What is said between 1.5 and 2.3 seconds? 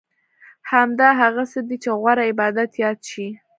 څه دي چې غوره